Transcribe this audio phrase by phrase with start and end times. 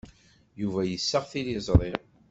[0.61, 1.91] Yuba yessaɣ tiliẓri.